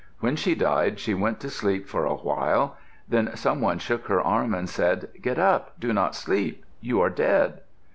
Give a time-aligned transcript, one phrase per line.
[0.19, 2.75] When she died she went to sleep for a while.
[3.07, 5.79] Then some one shook her arm and said, "Get up.
[5.79, 6.65] Do not sleep.
[6.81, 7.61] You are dead."